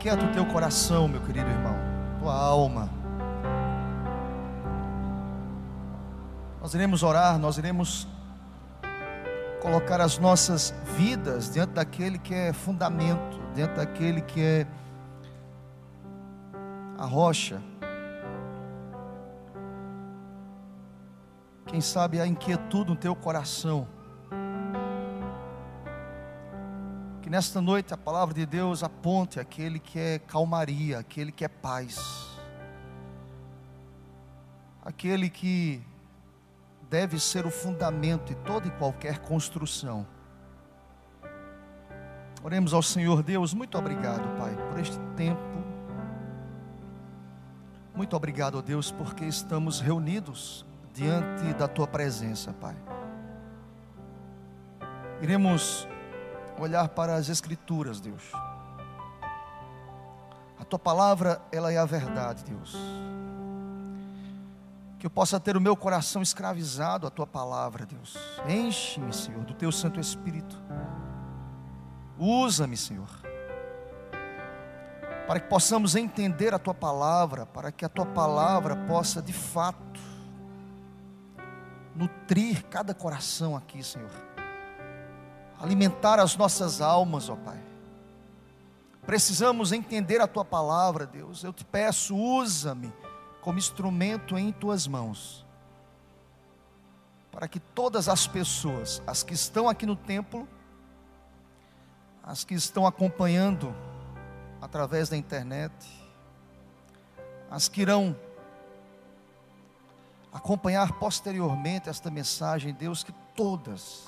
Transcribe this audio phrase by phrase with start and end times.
[0.00, 1.74] Aquieta o teu coração, meu querido irmão,
[2.18, 2.88] tua alma.
[6.58, 8.08] Nós iremos orar, nós iremos
[9.60, 14.66] colocar as nossas vidas diante daquele que é fundamento, diante daquele que é
[16.96, 17.60] a rocha.
[21.66, 23.86] Quem sabe a inquietude no teu coração.
[27.30, 31.48] Que nesta noite a palavra de Deus aponte aquele que é calmaria, aquele que é
[31.48, 32.26] paz.
[34.84, 35.80] Aquele que
[36.90, 40.04] deve ser o fundamento de toda e qualquer construção.
[42.42, 45.40] Oremos ao Senhor Deus, muito obrigado, Pai, por este tempo.
[47.94, 52.74] Muito obrigado, Deus, porque estamos reunidos diante da tua presença, Pai.
[55.22, 55.86] Iremos
[56.60, 58.22] olhar para as escrituras, Deus.
[60.58, 62.76] A tua palavra, ela é a verdade, Deus.
[64.98, 68.16] Que eu possa ter o meu coração escravizado à tua palavra, Deus.
[68.46, 70.60] Enche-me, Senhor, do teu Santo Espírito.
[72.18, 73.08] Usa-me, Senhor.
[75.26, 80.00] Para que possamos entender a tua palavra, para que a tua palavra possa de fato
[81.94, 84.10] nutrir cada coração aqui, Senhor.
[85.60, 87.60] Alimentar as nossas almas, ó Pai.
[89.04, 91.44] Precisamos entender a tua palavra, Deus.
[91.44, 92.92] Eu te peço, usa-me
[93.42, 95.44] como instrumento em tuas mãos.
[97.30, 100.48] Para que todas as pessoas, as que estão aqui no templo,
[102.22, 103.74] as que estão acompanhando
[104.62, 105.74] através da internet,
[107.50, 108.16] as que irão
[110.32, 114.04] acompanhar posteriormente esta mensagem, Deus, que todas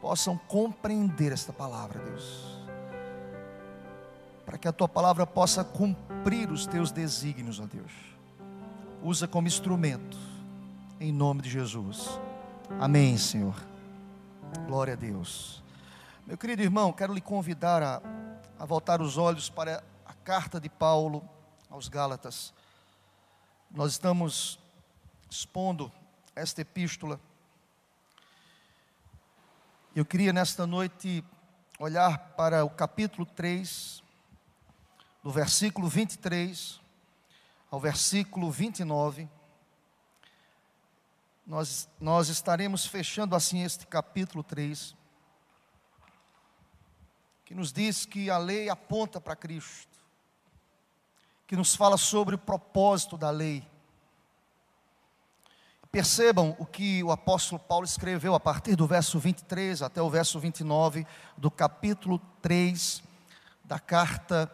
[0.00, 2.58] possam compreender esta palavra, Deus.
[4.44, 7.92] Para que a tua palavra possa cumprir os teus desígnios, ó Deus.
[9.02, 10.16] Usa como instrumento,
[10.98, 12.18] em nome de Jesus.
[12.80, 13.54] Amém, Senhor.
[14.66, 15.62] Glória a Deus.
[16.26, 18.02] Meu querido irmão, quero lhe convidar a,
[18.58, 21.22] a voltar os olhos para a carta de Paulo
[21.70, 22.52] aos Gálatas.
[23.70, 24.58] Nós estamos
[25.30, 25.92] expondo
[26.34, 27.20] esta epístola.
[29.98, 31.24] Eu queria nesta noite
[31.76, 34.00] olhar para o capítulo 3,
[35.24, 36.80] do versículo 23
[37.68, 39.28] ao versículo 29.
[41.44, 44.94] Nós, nós estaremos fechando assim este capítulo 3,
[47.44, 49.98] que nos diz que a lei aponta para Cristo,
[51.44, 53.66] que nos fala sobre o propósito da lei
[55.90, 60.38] Percebam o que o apóstolo Paulo escreveu a partir do verso 23 até o verso
[60.38, 61.06] 29
[61.36, 63.02] do capítulo 3
[63.64, 64.50] da carta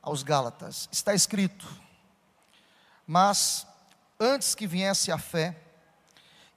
[0.00, 0.88] aos Gálatas.
[0.92, 1.66] Está escrito:
[3.04, 3.66] Mas
[4.20, 5.56] antes que viesse a fé,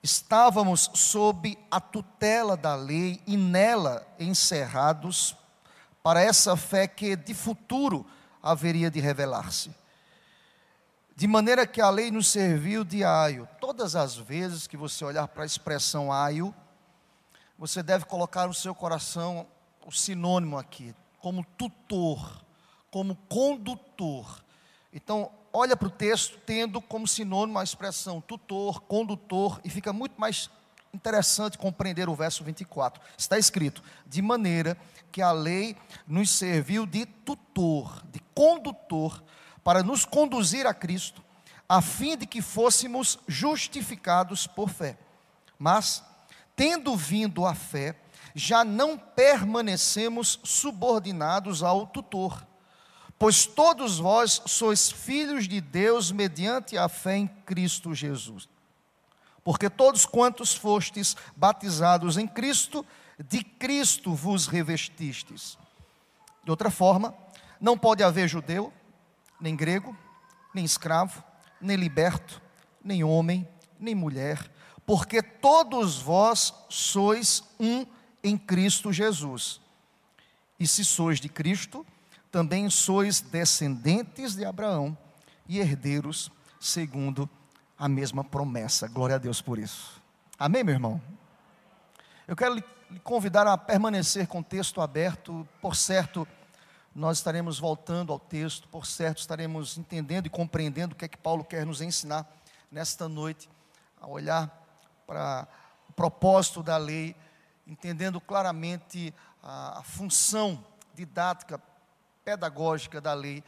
[0.03, 5.35] estávamos sob a tutela da lei e nela encerrados
[6.03, 8.05] para essa fé que de futuro
[8.41, 9.80] haveria de revelar-se.
[11.21, 13.47] De maneira que a lei nos serviu de aio.
[13.59, 16.51] Todas as vezes que você olhar para a expressão aio,
[17.59, 19.45] você deve colocar no seu coração
[19.85, 22.41] o sinônimo aqui, como tutor,
[22.89, 24.43] como condutor.
[24.91, 30.19] Então, olha para o texto tendo como sinônimo a expressão tutor, condutor, e fica muito
[30.19, 30.49] mais
[30.91, 32.99] interessante compreender o verso 24.
[33.15, 34.75] Está escrito: de maneira
[35.11, 35.77] que a lei
[36.07, 39.21] nos serviu de tutor, de condutor
[39.63, 41.23] para nos conduzir a Cristo,
[41.67, 44.97] a fim de que fôssemos justificados por fé.
[45.57, 46.03] Mas,
[46.55, 47.95] tendo vindo a fé,
[48.33, 52.45] já não permanecemos subordinados ao tutor,
[53.17, 58.49] pois todos vós sois filhos de Deus mediante a fé em Cristo Jesus.
[59.43, 62.85] Porque todos quantos fostes batizados em Cristo,
[63.27, 65.57] de Cristo vos revestistes.
[66.43, 67.13] De outra forma,
[67.59, 68.73] não pode haver judeu,
[69.41, 69.97] nem grego,
[70.53, 71.23] nem escravo,
[71.59, 72.41] nem liberto,
[72.83, 73.47] nem homem,
[73.79, 74.49] nem mulher,
[74.85, 77.85] porque todos vós sois um
[78.23, 79.59] em Cristo Jesus.
[80.59, 81.85] E se sois de Cristo,
[82.31, 84.97] também sois descendentes de Abraão
[85.47, 87.29] e herdeiros segundo
[87.77, 88.87] a mesma promessa.
[88.87, 90.01] Glória a Deus por isso.
[90.37, 91.01] Amém, meu irmão?
[92.27, 92.63] Eu quero lhe
[93.03, 96.27] convidar a permanecer com o texto aberto, por certo
[96.93, 101.17] nós estaremos voltando ao texto, por certo, estaremos entendendo e compreendendo o que é que
[101.17, 102.29] Paulo quer nos ensinar
[102.69, 103.49] nesta noite,
[103.99, 104.49] a olhar
[105.07, 105.47] para
[105.89, 107.15] o propósito da lei,
[107.65, 111.61] entendendo claramente a, a função didática
[112.23, 113.43] pedagógica da lei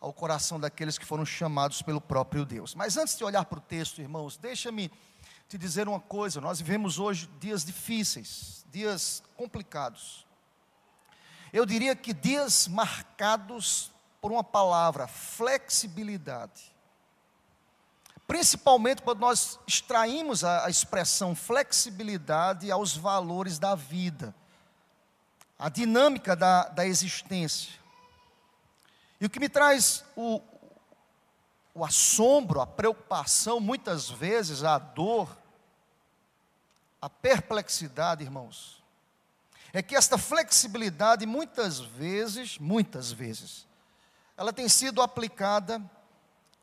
[0.00, 2.74] ao coração daqueles que foram chamados pelo próprio Deus.
[2.74, 4.90] Mas antes de olhar para o texto, irmãos, deixa-me
[5.48, 10.27] te dizer uma coisa: nós vivemos hoje dias difíceis, dias complicados.
[11.52, 13.90] Eu diria que dias marcados
[14.20, 16.74] por uma palavra, flexibilidade.
[18.26, 24.34] Principalmente quando nós extraímos a, a expressão flexibilidade aos valores da vida,
[25.58, 27.72] a dinâmica da, da existência.
[29.20, 30.42] E o que me traz o,
[31.74, 35.36] o assombro, a preocupação, muitas vezes a dor,
[37.00, 38.77] a perplexidade, irmãos,
[39.78, 43.64] é que esta flexibilidade muitas vezes, muitas vezes,
[44.36, 45.80] ela tem sido aplicada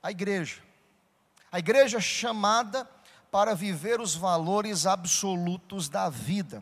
[0.03, 0.61] à igreja.
[1.49, 2.85] A igreja é chamada
[3.31, 6.61] para viver os valores absolutos da vida.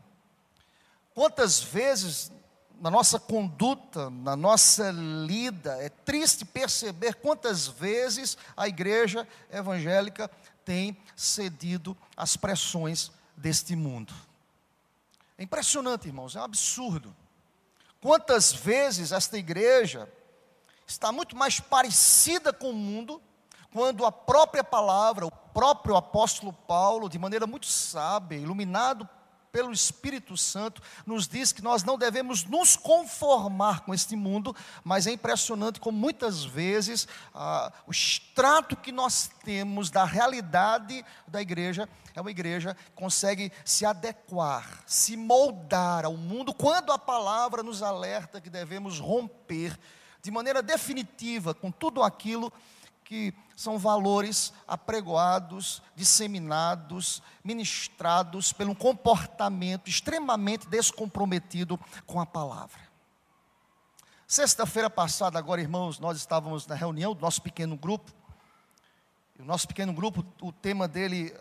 [1.15, 2.31] Quantas vezes
[2.79, 10.29] na nossa conduta, na nossa lida, é triste perceber quantas vezes a igreja evangélica
[10.63, 14.13] tem cedido às pressões deste mundo.
[15.43, 17.13] É impressionante, irmãos, é um absurdo.
[17.99, 20.09] Quantas vezes esta igreja
[20.87, 23.21] está muito mais parecida com o mundo,
[23.73, 29.07] quando a própria palavra, o próprio apóstolo Paulo, de maneira muito sábia, iluminado
[29.53, 35.05] pelo Espírito Santo, nos diz que nós não devemos nos conformar com este mundo, mas
[35.05, 41.87] é impressionante como muitas vezes ah, o extrato que nós temos da realidade da igreja
[42.15, 47.83] é uma igreja que consegue se adequar, se moldar ao mundo, quando a palavra nos
[47.83, 49.79] alerta que devemos romper
[50.21, 52.57] de maneira definitiva com tudo aquilo que
[53.55, 62.81] são valores apregoados, disseminados, ministrados pelo comportamento extremamente descomprometido com a palavra.
[64.27, 68.11] Sexta-feira passada, agora, irmãos, nós estávamos na reunião do nosso pequeno grupo.
[69.37, 71.33] E o nosso pequeno grupo, o tema dele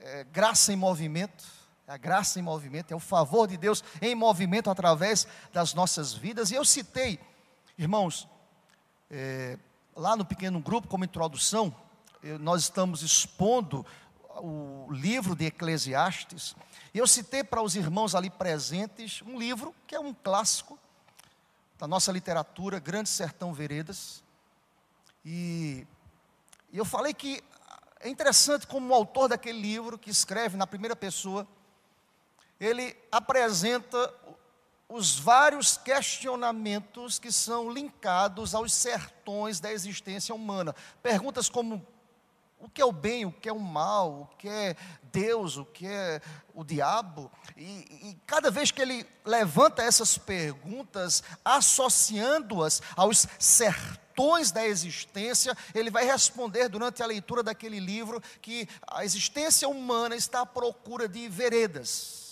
[0.00, 1.44] é graça em movimento.
[1.86, 6.14] É a graça em movimento, é o favor de Deus em movimento através das nossas
[6.14, 6.50] vidas.
[6.50, 7.20] E eu citei,
[7.76, 8.26] irmãos,
[9.10, 9.58] é,
[9.96, 11.74] lá no pequeno grupo, como introdução,
[12.40, 13.84] nós estamos expondo
[14.36, 16.56] o livro de Eclesiastes.
[16.92, 20.78] Eu citei para os irmãos ali presentes um livro que é um clássico
[21.78, 24.22] da nossa literatura, Grande Sertão Veredas.
[25.24, 25.86] E,
[26.72, 27.42] e eu falei que
[28.00, 31.46] é interessante como o autor daquele livro, que escreve na primeira pessoa,
[32.58, 34.12] ele apresenta
[34.94, 40.72] os vários questionamentos que são linkados aos sertões da existência humana.
[41.02, 41.84] Perguntas como:
[42.60, 45.64] o que é o bem, o que é o mal, o que é Deus, o
[45.64, 46.22] que é
[46.54, 47.28] o diabo?
[47.56, 55.90] E, e cada vez que ele levanta essas perguntas, associando-as aos sertões da existência, ele
[55.90, 61.28] vai responder durante a leitura daquele livro que a existência humana está à procura de
[61.28, 62.23] veredas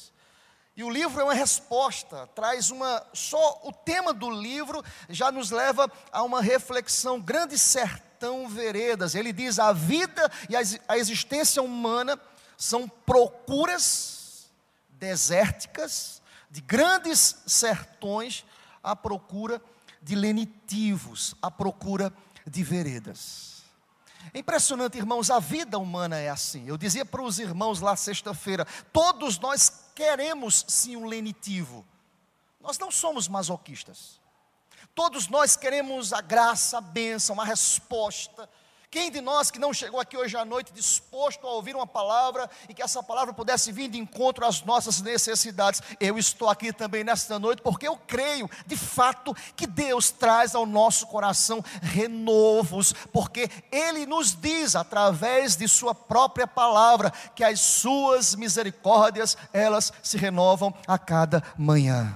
[0.74, 3.04] e o livro é uma resposta, traz uma.
[3.12, 7.20] Só o tema do livro já nos leva a uma reflexão.
[7.20, 9.14] Grande sertão veredas.
[9.14, 10.56] Ele diz: a vida e
[10.88, 12.18] a existência humana
[12.56, 14.50] são procuras
[14.92, 18.44] desérticas de grandes sertões
[18.82, 19.60] à procura
[20.00, 22.10] de lenitivos, à procura
[22.46, 23.62] de veredas.
[24.32, 26.66] É impressionante, irmãos, a vida humana é assim.
[26.66, 31.84] Eu dizia para os irmãos lá sexta-feira: todos nós queremos sim um lenitivo.
[32.60, 34.20] Nós não somos masoquistas.
[34.94, 38.48] Todos nós queremos a graça, a bênção, a resposta
[38.92, 42.48] quem de nós que não chegou aqui hoje à noite disposto a ouvir uma palavra
[42.68, 45.80] e que essa palavra pudesse vir de encontro às nossas necessidades?
[45.98, 50.66] Eu estou aqui também nesta noite porque eu creio, de fato, que Deus traz ao
[50.66, 58.34] nosso coração renovos, porque Ele nos diz através de Sua própria palavra que as Suas
[58.34, 62.14] misericórdias elas se renovam a cada manhã.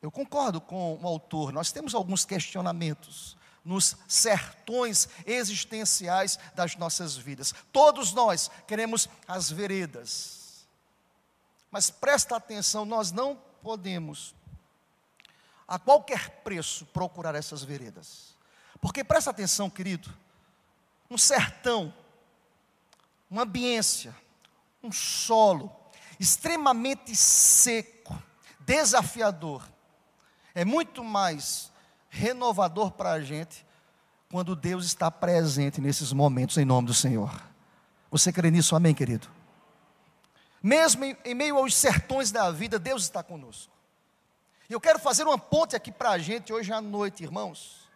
[0.00, 3.36] Eu concordo com o autor, nós temos alguns questionamentos
[3.66, 7.52] nos sertões existenciais das nossas vidas.
[7.72, 10.66] Todos nós queremos as veredas.
[11.68, 14.34] Mas presta atenção, nós não podemos
[15.66, 18.36] a qualquer preço procurar essas veredas.
[18.80, 20.08] Porque presta atenção, querido,
[21.10, 21.92] um sertão,
[23.28, 24.14] uma ambiência,
[24.80, 25.74] um solo
[26.20, 28.16] extremamente seco,
[28.60, 29.68] desafiador,
[30.54, 31.72] é muito mais
[32.08, 33.66] renovador para a gente
[34.30, 37.30] quando Deus está presente nesses momentos em nome do Senhor.
[38.10, 39.28] Você crê nisso, amém, querido?
[40.62, 43.72] Mesmo em, em meio aos sertões da vida, Deus está conosco.
[44.68, 47.86] Eu quero fazer uma ponte aqui para a gente hoje à noite, irmãos.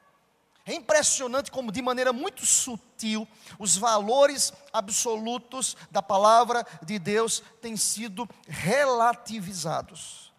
[0.64, 3.26] É impressionante como, de maneira muito sutil,
[3.58, 10.29] os valores absolutos da palavra de Deus têm sido relativizados.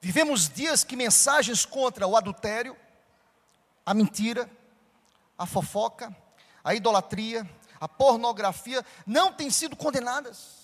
[0.00, 2.74] Vivemos dias que mensagens contra o adultério,
[3.84, 4.50] a mentira,
[5.36, 6.14] a fofoca,
[6.64, 10.60] a idolatria, a pornografia não têm sido condenadas.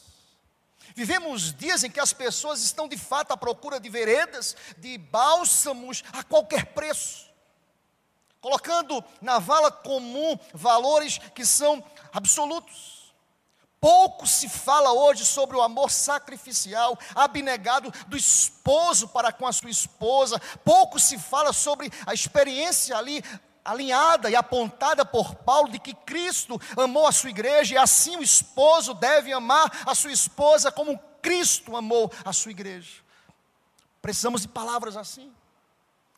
[0.94, 6.02] Vivemos dias em que as pessoas estão de fato à procura de veredas, de bálsamos
[6.12, 7.28] a qualquer preço,
[8.40, 12.95] colocando na vala comum valores que são absolutos.
[13.80, 19.70] Pouco se fala hoje sobre o amor sacrificial, abnegado do esposo para com a sua
[19.70, 20.40] esposa.
[20.64, 23.22] Pouco se fala sobre a experiência ali
[23.64, 28.22] alinhada e apontada por Paulo de que Cristo amou a sua igreja e assim o
[28.22, 33.02] esposo deve amar a sua esposa como Cristo amou a sua igreja.
[34.00, 35.32] Precisamos de palavras assim,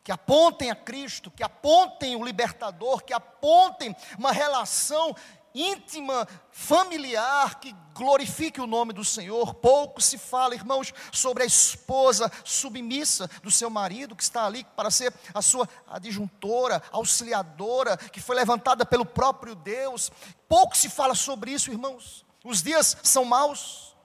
[0.05, 5.17] que apontem a Cristo, que apontem o libertador, que apontem uma relação
[5.55, 9.55] íntima, familiar, que glorifique o nome do Senhor.
[9.55, 14.91] Pouco se fala, irmãos, sobre a esposa submissa do seu marido, que está ali para
[14.91, 20.11] ser a sua adjuntora, auxiliadora, que foi levantada pelo próprio Deus.
[20.49, 22.25] Pouco se fala sobre isso, irmãos.
[22.45, 23.97] Os dias são maus.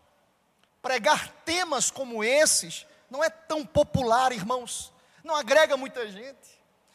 [0.82, 4.92] Pregar temas como esses não é tão popular, irmãos.
[5.24, 6.53] Não agrega muita gente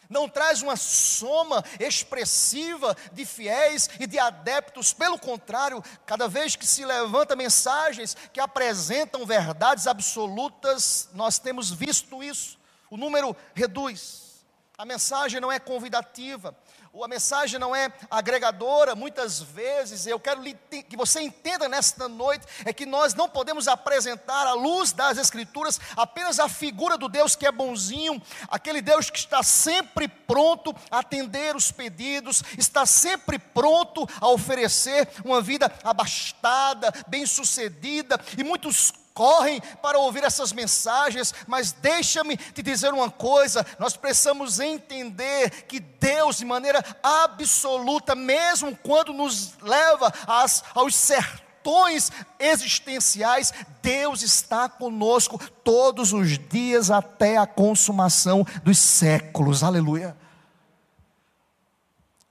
[0.08, 6.66] não traz uma soma expressiva de fiéis e de adeptos, pelo contrário, cada vez que
[6.66, 12.58] se levanta mensagens que apresentam verdades absolutas, nós temos visto isso,
[12.90, 14.44] o número reduz,
[14.76, 16.56] a mensagem não é convidativa,
[17.04, 22.72] a mensagem não é agregadora, muitas vezes, eu quero que você entenda nesta noite, é
[22.72, 27.46] que nós não podemos apresentar à luz das Escrituras apenas a figura do Deus que
[27.46, 34.08] é bonzinho, aquele Deus que está sempre pronto a atender os pedidos, está sempre pronto
[34.20, 42.36] a oferecer uma vida abastada, bem-sucedida, e muitos correm para ouvir essas mensagens, mas deixa-me
[42.36, 49.58] te dizer uma coisa: nós precisamos entender que Deus, de maneira absoluta, mesmo quando nos
[49.60, 58.78] leva às, aos sertões existenciais, Deus está conosco todos os dias até a consumação dos
[58.78, 60.16] séculos, aleluia.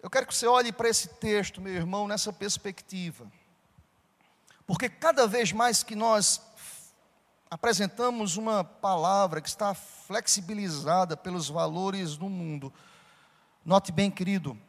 [0.01, 3.29] Eu quero que você olhe para esse texto, meu irmão, nessa perspectiva.
[4.65, 6.46] Porque cada vez mais que nós
[7.49, 12.73] apresentamos uma palavra que está flexibilizada pelos valores do mundo.
[13.63, 14.59] Note bem, querido,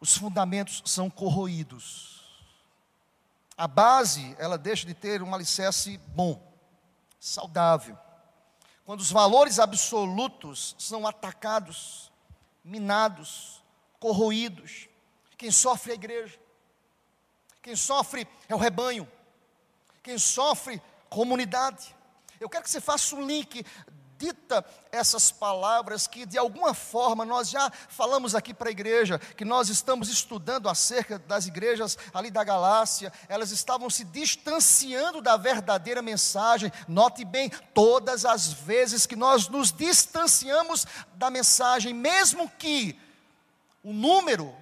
[0.00, 2.22] os fundamentos são corroídos.
[3.56, 6.52] A base, ela deixa de ter um alicerce bom,
[7.20, 7.98] saudável.
[8.84, 12.10] Quando os valores absolutos são atacados,
[12.64, 13.62] minados,
[14.00, 14.88] corroídos,
[15.36, 16.38] quem sofre é a igreja.
[17.60, 19.08] Quem sofre é o rebanho.
[20.02, 21.94] Quem sofre, comunidade.
[22.42, 23.64] Eu quero que você faça um link
[24.18, 29.44] dita essas palavras que de alguma forma nós já falamos aqui para a igreja, que
[29.44, 36.02] nós estamos estudando acerca das igrejas ali da Galácia, elas estavam se distanciando da verdadeira
[36.02, 36.72] mensagem.
[36.88, 40.84] Note bem, todas as vezes que nós nos distanciamos
[41.14, 42.98] da mensagem, mesmo que
[43.84, 44.52] o número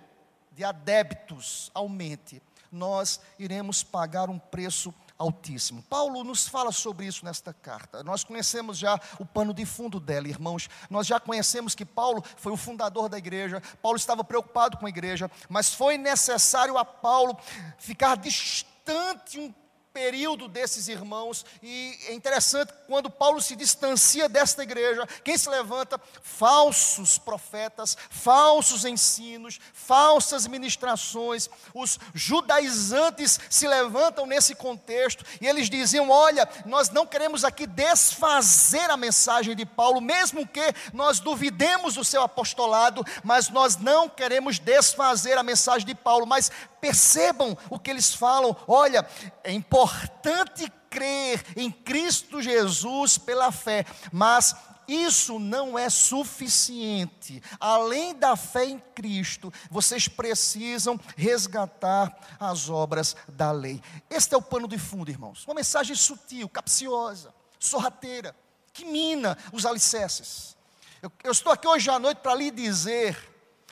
[0.52, 5.82] de adeptos aumente, nós iremos pagar um preço Altíssimo.
[5.82, 8.02] Paulo nos fala sobre isso nesta carta.
[8.02, 10.66] Nós conhecemos já o pano de fundo dela, irmãos.
[10.88, 13.62] Nós já conhecemos que Paulo foi o fundador da igreja.
[13.82, 17.36] Paulo estava preocupado com a igreja, mas foi necessário a Paulo
[17.76, 19.52] ficar distante um
[19.92, 26.00] período desses irmãos, e é interessante quando Paulo se distancia desta igreja, quem se levanta?
[26.22, 36.08] Falsos profetas, falsos ensinos, falsas ministrações, os judaizantes se levantam nesse contexto, e eles diziam:
[36.10, 42.04] Olha, nós não queremos aqui desfazer a mensagem de Paulo, mesmo que nós duvidemos do
[42.04, 47.90] seu apostolado, mas nós não queremos desfazer a mensagem de Paulo, mas percebam o que
[47.90, 48.56] eles falam.
[48.66, 49.06] Olha,
[49.44, 54.54] é importante crer em Cristo Jesus pela fé, mas
[54.90, 57.40] isso não é suficiente.
[57.60, 63.80] Além da fé em Cristo, vocês precisam resgatar as obras da lei.
[64.10, 65.44] Este é o pano de fundo, irmãos.
[65.46, 68.34] Uma mensagem sutil, capciosa, sorrateira,
[68.72, 70.56] que mina os alicerces.
[71.00, 73.29] Eu, eu estou aqui hoje à noite para lhe dizer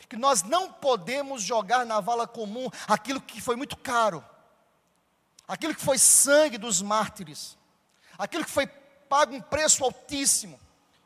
[0.08, 4.24] que nós não podemos jogar na vala comum aquilo que foi muito caro,
[5.46, 7.56] aquilo que foi sangue dos mártires,
[8.16, 10.58] aquilo que foi pago um preço altíssimo,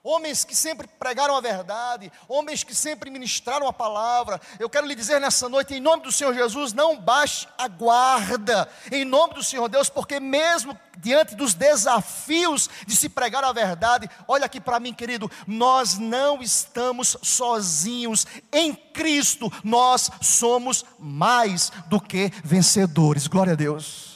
[0.04, 4.40] homens que sempre pregaram a verdade, homens que sempre ministraram a palavra.
[4.59, 8.68] Eu quero lhe dizer nessa noite, em nome do Senhor Jesus, não baixe a guarda,
[8.90, 14.11] em nome do Senhor Deus, porque mesmo diante dos desafios de se pregar a verdade,
[14.26, 22.00] olha aqui para mim, querido, nós não estamos sozinhos, em Cristo nós somos mais do
[22.00, 24.12] que vencedores, glória a Deus.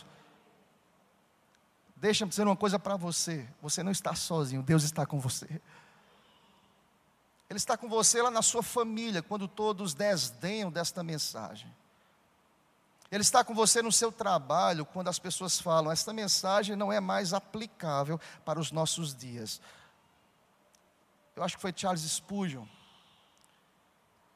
[1.97, 5.49] Deixa-me dizer uma coisa para você: você não está sozinho, Deus está com você.
[7.49, 11.73] Ele está com você lá na sua família, quando todos desdenham desta mensagem.
[13.11, 16.99] Ele está com você no seu trabalho, quando as pessoas falam, esta mensagem não é
[16.99, 19.61] mais aplicável para os nossos dias.
[21.37, 22.67] Eu acho que foi Charles Spurgeon,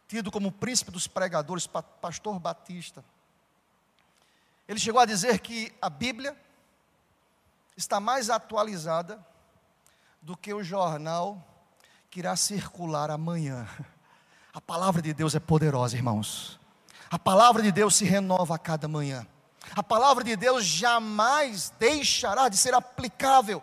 [0.06, 3.04] tido como príncipe dos pregadores, pastor batista.
[4.68, 6.36] Ele chegou a dizer que a Bíblia
[7.76, 9.24] está mais atualizada
[10.22, 11.44] do que o jornal
[12.10, 13.68] que irá circular amanhã.
[14.52, 16.58] A palavra de Deus é poderosa, irmãos.
[17.08, 19.24] A palavra de Deus se renova a cada manhã.
[19.76, 23.62] A palavra de Deus jamais deixará de ser aplicável.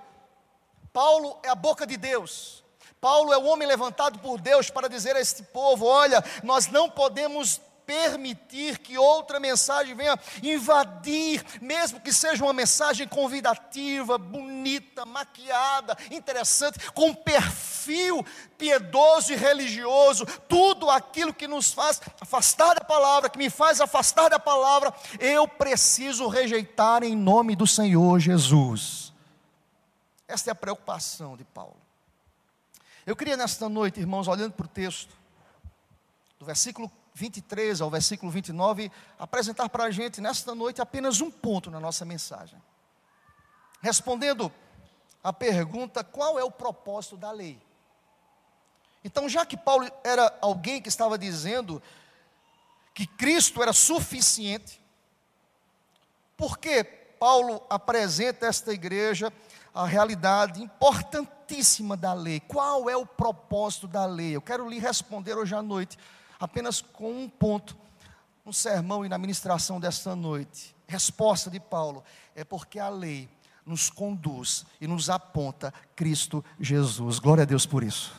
[0.94, 2.63] Paulo é a boca de Deus.
[3.01, 6.89] Paulo é o homem levantado por Deus para dizer a este povo: olha, nós não
[6.89, 15.98] podemos permitir que outra mensagem venha invadir, mesmo que seja uma mensagem convidativa, bonita, maquiada,
[16.12, 18.25] interessante, com perfil
[18.58, 24.29] piedoso e religioso, tudo aquilo que nos faz afastar da palavra, que me faz afastar
[24.29, 29.13] da palavra, eu preciso rejeitar em nome do Senhor Jesus.
[30.27, 31.77] Esta é a preocupação de Paulo.
[33.06, 35.15] Eu queria nesta noite, irmãos, olhando para o texto,
[36.38, 41.72] do versículo 23 ao versículo 29, apresentar para a gente nesta noite apenas um ponto
[41.72, 42.62] na nossa mensagem.
[43.82, 44.52] Respondendo
[45.24, 47.60] a pergunta: qual é o propósito da lei?
[49.04, 51.82] Então, já que Paulo era alguém que estava dizendo
[52.94, 54.80] que Cristo era suficiente,
[56.36, 59.34] por que Paulo apresenta esta igreja
[59.74, 62.39] a realidade importantíssima da lei?
[62.41, 64.36] Qual é o propósito da lei?
[64.36, 65.98] Eu quero lhe responder hoje à noite
[66.39, 67.78] apenas com um ponto
[68.45, 70.76] no sermão e na ministração desta noite.
[70.88, 73.30] Resposta de Paulo é porque a lei
[73.65, 77.19] nos conduz e nos aponta Cristo Jesus.
[77.19, 78.15] Glória a Deus por isso.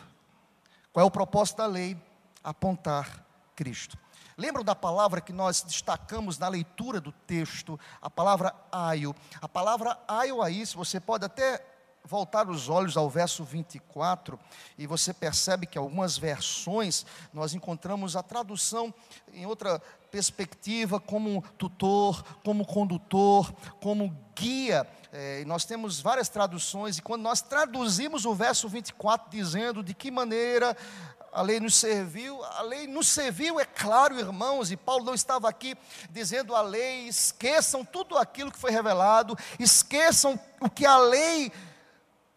[0.92, 1.96] Qual é o propósito da lei?
[2.44, 3.24] Apontar
[3.56, 3.96] Cristo.
[4.36, 7.80] Lembram da palavra que nós destacamos na leitura do texto?
[8.00, 9.14] A palavra aio.
[9.40, 11.64] A palavra aio aí, se você pode até
[12.08, 14.40] voltar os olhos ao verso 24,
[14.78, 18.92] e você percebe que algumas versões nós encontramos a tradução
[19.34, 19.78] em outra
[20.10, 24.88] perspectiva, como tutor, como condutor, como guia.
[25.12, 30.10] É, nós temos várias traduções, e quando nós traduzimos o verso 24, dizendo de que
[30.10, 30.74] maneira
[31.30, 35.46] a lei nos serviu, a lei nos serviu, é claro, irmãos, e Paulo não estava
[35.46, 35.76] aqui
[36.10, 41.52] dizendo a lei, esqueçam tudo aquilo que foi revelado, esqueçam o que a lei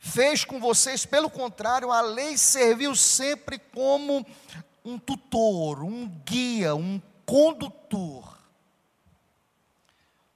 [0.03, 4.25] fez com vocês, pelo contrário, a lei serviu sempre como
[4.83, 8.35] um tutor, um guia, um condutor.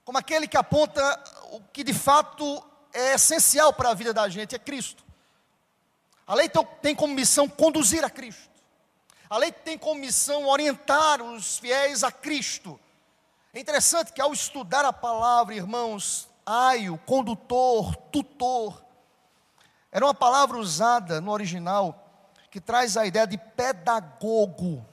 [0.04, 1.02] Como aquele que aponta
[1.50, 5.04] o que de fato é essencial para a vida da gente, é Cristo.
[6.24, 6.48] A lei
[6.80, 8.48] tem como missão conduzir a Cristo.
[9.28, 12.78] A lei tem como missão orientar os fiéis a Cristo.
[13.52, 18.85] É interessante que ao estudar a palavra, irmãos, aio, condutor, tutor,
[19.96, 22.06] era uma palavra usada no original
[22.50, 24.84] que traz a ideia de pedagogo.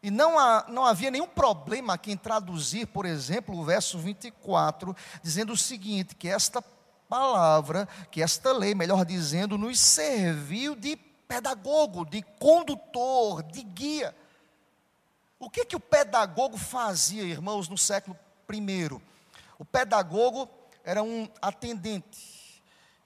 [0.00, 4.94] E não, há, não havia nenhum problema aqui em traduzir, por exemplo, o verso 24,
[5.24, 6.62] dizendo o seguinte: que esta
[7.08, 10.94] palavra, que esta lei, melhor dizendo, nos serviu de
[11.26, 14.14] pedagogo, de condutor, de guia.
[15.36, 18.16] O que, que o pedagogo fazia, irmãos, no século
[18.52, 19.02] I?
[19.58, 20.48] O pedagogo
[20.84, 22.29] era um atendente,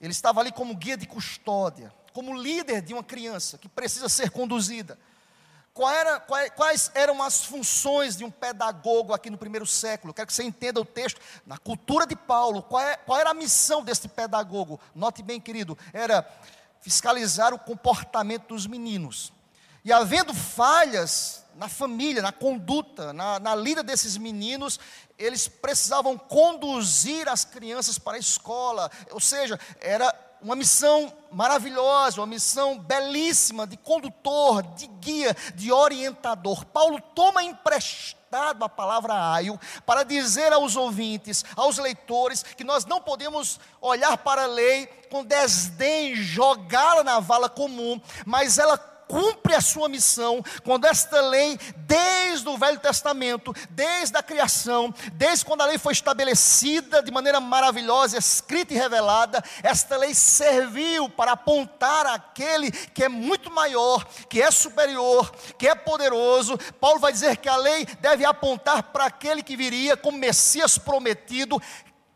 [0.04, 4.30] ele estava ali como guia de custódia, como líder de uma criança que precisa ser
[4.30, 4.98] conduzida.
[5.92, 10.14] Era, quais eram as funções de um pedagogo aqui no primeiro século?
[10.14, 11.20] quero que você entenda o texto.
[11.44, 14.78] Na cultura de Paulo, qual, é, qual era a missão deste pedagogo?
[14.94, 16.28] Note bem, querido, era
[16.80, 19.32] fiscalizar o comportamento dos meninos.
[19.84, 24.78] E havendo falhas na família, na conduta, na, na lida desses meninos,
[25.18, 30.12] eles precisavam conduzir as crianças para a escola, ou seja, era
[30.44, 36.66] uma missão maravilhosa, uma missão belíssima de condutor, de guia, de orientador.
[36.66, 43.00] Paulo toma emprestado a palavra aio para dizer aos ouvintes, aos leitores, que nós não
[43.00, 48.76] podemos olhar para a lei com desdém, jogá-la na vala comum, mas ela
[49.08, 55.44] cumpre a sua missão quando esta lei, desde o Velho Testamento, desde a criação, desde
[55.44, 61.32] quando a lei foi estabelecida de maneira maravilhosa, escrita e revelada, esta lei serviu para
[61.32, 66.58] apontar aquele que é muito maior, que é superior, que é poderoso.
[66.80, 71.60] Paulo vai dizer que a lei deve apontar para aquele que viria como Messias prometido.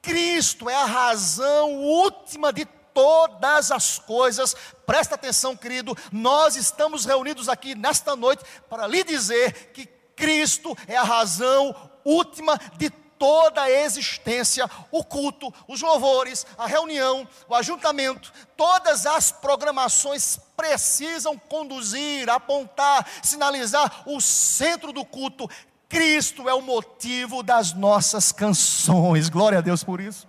[0.01, 2.65] Cristo é a razão última de
[2.99, 4.57] todas as coisas.
[4.85, 10.97] Presta atenção, querido, nós estamos reunidos aqui nesta noite para lhe dizer que Cristo é
[10.97, 11.73] a razão
[12.05, 19.31] última de toda a existência, o culto, os louvores, a reunião, o ajuntamento, todas as
[19.31, 25.49] programações precisam conduzir, apontar, sinalizar o centro do culto.
[25.89, 29.29] Cristo é o motivo das nossas canções.
[29.29, 30.28] Glória a Deus por isso.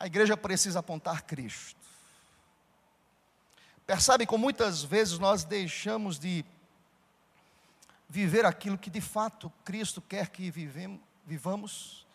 [0.00, 1.78] A igreja precisa apontar Cristo.
[3.86, 6.42] Percebe como muitas vezes nós deixamos de
[8.08, 12.06] viver aquilo que de fato Cristo quer que vivemos, vivamos?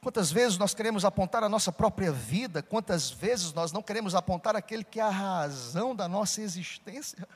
[0.00, 4.56] Quantas vezes nós queremos apontar a nossa própria vida, quantas vezes nós não queremos apontar
[4.56, 7.28] aquele que é a razão da nossa existência?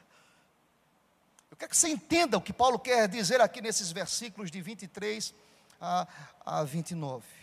[1.51, 5.33] Eu quero que você entenda o que Paulo quer dizer aqui nesses versículos de 23
[5.81, 6.09] a,
[6.45, 7.42] a 29.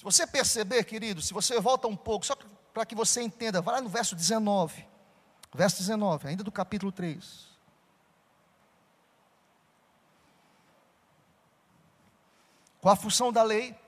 [0.00, 2.34] Se você perceber, querido, se você volta um pouco, só
[2.72, 4.88] para que você entenda, vai lá no verso 19.
[5.54, 7.46] Verso 19, ainda do capítulo 3.
[12.80, 13.78] Qual a função da lei?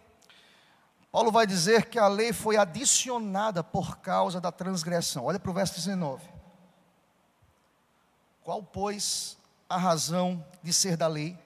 [1.11, 5.25] Paulo vai dizer que a lei foi adicionada por causa da transgressão.
[5.25, 6.23] Olha para o verso 19.
[8.43, 11.39] Qual, pois, a razão de ser da lei?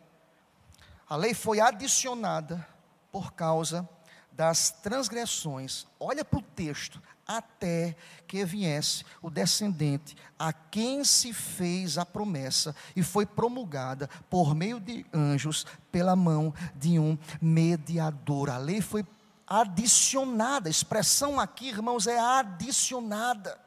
[1.08, 2.66] A lei foi adicionada
[3.12, 3.88] por causa
[4.36, 7.96] das transgressões, olha para o texto, até
[8.28, 14.78] que viesse o descendente, a quem se fez a promessa e foi promulgada por meio
[14.78, 18.50] de anjos pela mão de um mediador.
[18.50, 19.04] A lei foi
[19.46, 23.58] adicionada, a expressão aqui, irmãos, é adicionada.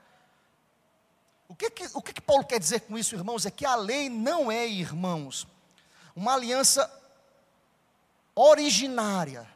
[1.48, 3.46] O que, que, o que, que Paulo quer dizer com isso, irmãos?
[3.46, 5.48] É que a lei não é, irmãos,
[6.16, 6.90] uma aliança
[8.36, 9.48] originária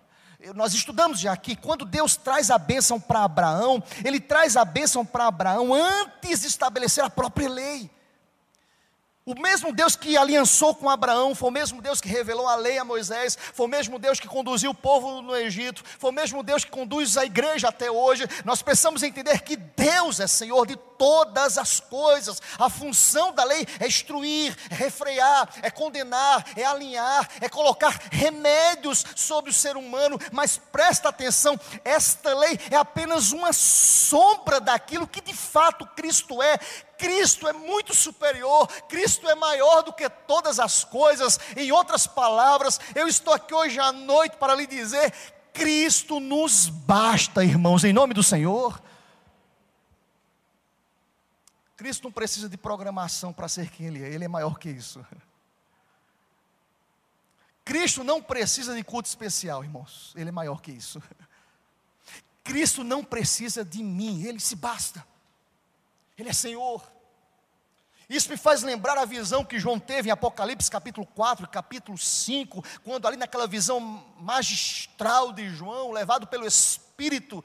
[0.53, 5.05] nós estudamos já aqui, quando Deus traz a bênção para Abraão, Ele traz a bênção
[5.05, 7.89] para Abraão antes de estabelecer a própria lei.
[9.25, 12.77] O mesmo Deus que aliançou com Abraão, foi o mesmo Deus que revelou a lei
[12.77, 16.43] a Moisés, foi o mesmo Deus que conduziu o povo no Egito, foi o mesmo
[16.43, 18.27] Deus que conduz a igreja até hoje.
[18.43, 22.41] Nós precisamos entender que Deus é Senhor de todas as coisas.
[22.59, 29.05] A função da lei é instruir, é refrear, é condenar, é alinhar, é colocar remédios
[29.15, 30.19] sobre o ser humano.
[30.33, 36.59] Mas presta atenção, esta lei é apenas uma sombra daquilo que de fato Cristo é.
[36.97, 41.39] Cristo é muito superior, Cristo é maior do que todas as coisas.
[41.55, 45.11] Em outras palavras, eu estou aqui hoje à noite para lhe dizer:
[45.53, 48.81] Cristo nos basta, irmãos, em nome do Senhor.
[51.75, 55.05] Cristo não precisa de programação para ser quem Ele é, Ele é maior que isso.
[57.65, 61.01] Cristo não precisa de culto especial, irmãos, Ele é maior que isso.
[62.43, 65.05] Cristo não precisa de mim, Ele se basta.
[66.17, 66.83] Ele é Senhor.
[68.09, 72.63] Isso me faz lembrar a visão que João teve em Apocalipse capítulo 4, capítulo 5,
[72.83, 73.79] quando ali naquela visão
[74.19, 77.43] magistral de João, levado pelo Espírito,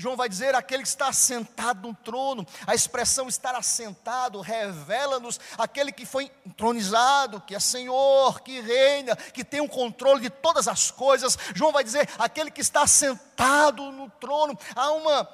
[0.00, 2.46] João vai dizer aquele que está assentado no trono.
[2.66, 9.44] A expressão estar assentado revela-nos aquele que foi entronizado, que é Senhor, que reina, que
[9.44, 11.36] tem o controle de todas as coisas.
[11.52, 14.56] João vai dizer aquele que está sentado no trono.
[14.76, 15.24] Há uma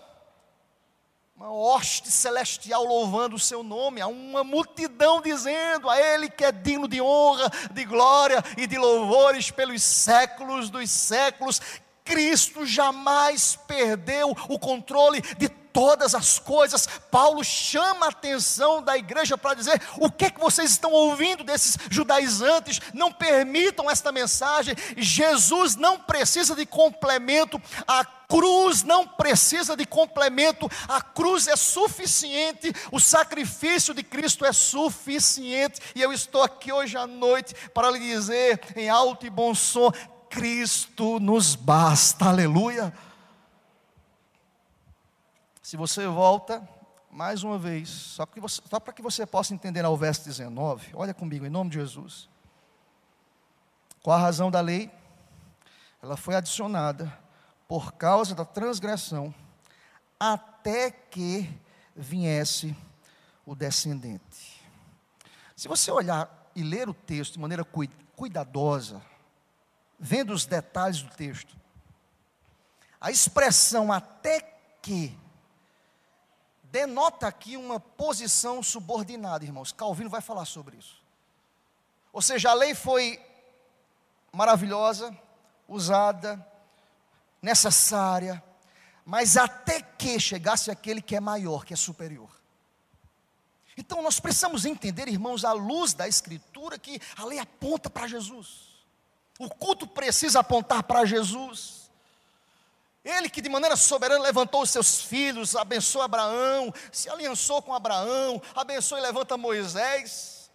[1.36, 6.52] uma hoste celestial louvando o seu nome, há uma multidão dizendo a Ele que é
[6.52, 11.60] digno de honra, de glória e de louvores pelos séculos dos séculos.
[12.04, 16.86] Cristo jamais perdeu o controle de todas as coisas.
[17.10, 21.42] Paulo chama a atenção da igreja para dizer: o que é que vocês estão ouvindo
[21.42, 22.80] desses judaizantes?
[22.94, 24.76] Não permitam esta mensagem.
[24.96, 32.72] Jesus não precisa de complemento, a cruz não precisa de complemento, a cruz é suficiente,
[32.92, 35.80] o sacrifício de Cristo é suficiente.
[35.94, 39.90] E eu estou aqui hoje à noite para lhe dizer, em alto e bom som:
[40.30, 42.92] Cristo nos basta, aleluia.
[45.74, 46.62] Se você volta,
[47.10, 51.44] mais uma vez, só, só para que você possa entender ao verso 19, olha comigo,
[51.44, 52.28] em nome de Jesus.
[54.00, 54.88] Qual a razão da lei?
[56.00, 57.12] Ela foi adicionada
[57.66, 59.34] por causa da transgressão,
[60.20, 61.52] até que
[61.96, 62.76] viesse
[63.44, 64.62] o descendente.
[65.56, 67.66] Se você olhar e ler o texto de maneira
[68.14, 69.02] cuidadosa,
[69.98, 71.56] vendo os detalhes do texto,
[73.00, 74.40] a expressão até
[74.80, 75.18] que
[76.74, 79.70] denota aqui uma posição subordinada, irmãos.
[79.70, 81.00] Calvino vai falar sobre isso.
[82.12, 83.24] Ou seja, a lei foi
[84.32, 85.16] maravilhosa,
[85.68, 86.44] usada,
[87.40, 88.42] necessária,
[89.04, 92.28] mas até que chegasse aquele que é maior, que é superior.
[93.76, 98.84] Então nós precisamos entender, irmãos, à luz da Escritura, que a lei aponta para Jesus.
[99.38, 101.83] O culto precisa apontar para Jesus.
[103.04, 108.40] Ele que de maneira soberana levantou os seus filhos, abençoou Abraão, se aliançou com Abraão,
[108.54, 110.50] abençoou e levanta Moisés,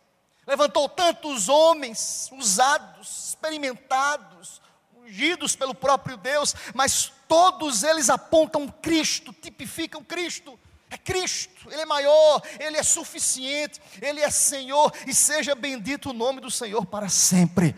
[0.48, 4.60] levantou tantos homens usados, experimentados,
[4.98, 10.60] ungidos pelo próprio Deus, mas todos eles apontam Cristo, tipificam Cristo.
[10.92, 16.14] É Cristo, Ele é maior, Ele é suficiente, Ele é Senhor, e seja bendito o
[16.14, 17.76] nome do Senhor para sempre.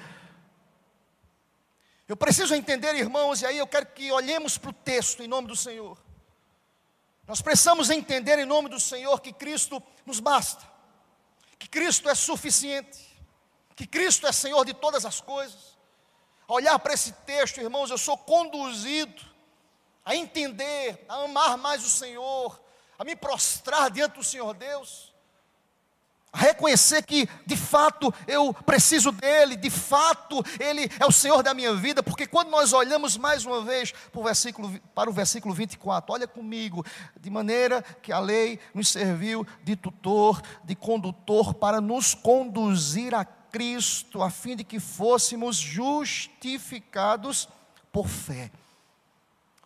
[2.12, 5.48] Eu preciso entender, irmãos, e aí eu quero que olhemos para o texto em nome
[5.48, 5.98] do Senhor.
[7.26, 10.62] Nós precisamos entender em nome do Senhor que Cristo nos basta,
[11.58, 13.00] que Cristo é suficiente,
[13.78, 15.80] que Cristo é Senhor de todas as coisas
[16.54, 19.24] olhar para esse texto, irmãos, eu sou conduzido
[20.04, 22.62] a entender, a amar mais o Senhor,
[23.00, 25.11] a me prostrar diante do Senhor Deus,
[26.34, 31.74] reconhecer que de fato eu preciso dEle, de fato Ele é o Senhor da minha
[31.76, 36.14] vida, porque quando nós olhamos mais uma vez para o versículo, para o versículo 24,
[36.14, 36.86] olha comigo,
[37.20, 43.26] de maneira que a lei nos serviu de tutor, de condutor, para nos conduzir a
[43.26, 47.50] Cristo, a fim de que fôssemos justificados
[47.92, 48.50] por fé.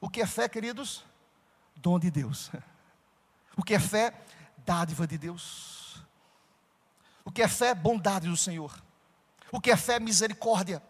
[0.02, 1.04] O que é fé, queridos?
[1.76, 2.52] Dom de Deus.
[3.58, 4.14] O que é fé?
[4.66, 5.85] Dádiva de Deus.
[7.36, 7.76] Que é fé?
[7.76, 8.74] Bondade do Senhor.
[9.52, 10.00] O que é fé?
[10.00, 10.82] Misericórdia.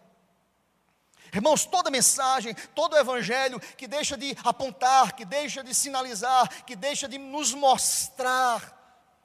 [1.34, 7.08] Irmãos, toda mensagem, todo evangelho que deixa de apontar, que deixa de sinalizar, que deixa
[7.08, 8.74] de nos mostrar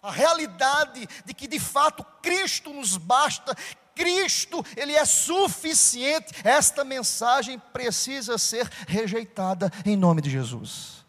[0.01, 3.55] a realidade de que de fato Cristo nos basta,
[3.93, 11.05] Cristo, Ele é suficiente, esta mensagem precisa ser rejeitada em nome de Jesus.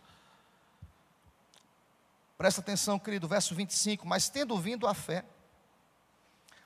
[2.37, 5.25] Presta atenção, querido, verso 25: Mas tendo vindo a fé,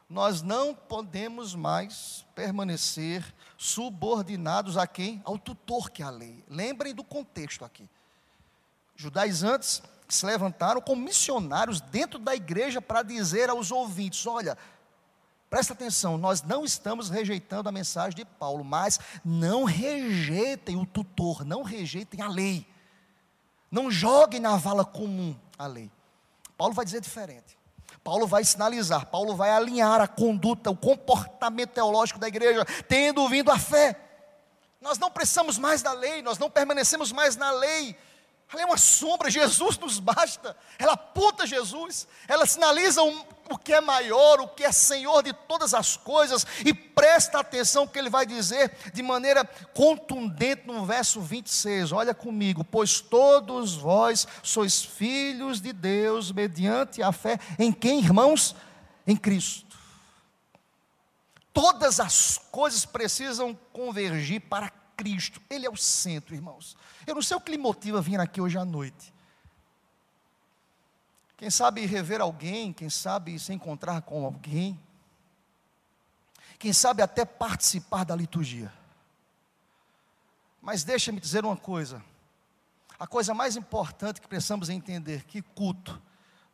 [0.09, 3.25] nós não podemos mais permanecer
[3.59, 5.21] subordinados a quem?
[5.25, 6.45] Ao tutor que é a lei.
[6.49, 7.89] Lembrem do contexto aqui.
[8.95, 14.57] Judaizantes se levantaram como missionários dentro da igreja para dizer aos ouvintes: olha,
[15.51, 21.45] presta atenção, nós não estamos rejeitando a mensagem de Paulo, mas não rejeitem o tutor,
[21.45, 22.65] não rejeitem a lei,
[23.71, 25.91] não joguem na vala comum a lei.
[26.57, 27.56] Paulo vai dizer diferente.
[28.03, 33.51] Paulo vai sinalizar, Paulo vai alinhar a conduta, o comportamento teológico da igreja, tendo vindo
[33.51, 34.01] a fé.
[34.81, 37.97] Nós não precisamos mais da lei, nós não permanecemos mais na lei,
[38.53, 40.57] ela é uma sombra, Jesus nos basta.
[40.79, 45.33] Ela aponta Jesus, ela sinaliza um, o que é maior, o que é Senhor de
[45.33, 51.21] todas as coisas, e presta atenção que ele vai dizer de maneira contundente no verso
[51.21, 51.93] 26.
[51.93, 58.55] Olha comigo, pois todos vós sois filhos de Deus mediante a fé em quem, irmãos?
[59.07, 59.77] Em Cristo.
[61.53, 66.77] Todas as coisas precisam convergir para Cristo, Ele é o centro, irmãos.
[67.07, 69.16] Eu não sei o que lhe motiva vir aqui hoje à noite.
[71.37, 74.81] Quem sabe rever alguém, quem sabe se encontrar com alguém,
[76.59, 78.73] quem sabe até participar da liturgia.
[80.63, 82.03] Mas deixa-me dizer uma coisa:
[82.99, 86.01] a coisa mais importante que precisamos entender que culto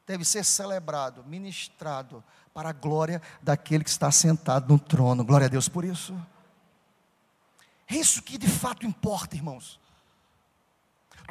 [0.07, 5.25] deve ser celebrado, ministrado para a glória daquele que está sentado no trono.
[5.25, 6.15] Glória a Deus por isso.
[7.89, 9.79] É isso que de fato importa, irmãos.